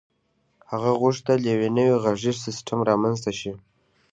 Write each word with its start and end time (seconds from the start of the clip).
هغه 0.71 0.91
غوښتل 1.01 1.39
یو 1.49 1.69
نوی 1.77 1.93
غږیز 2.03 2.37
سیسټم 2.45 2.79
رامنځته 2.89 3.31
شي 3.39 3.53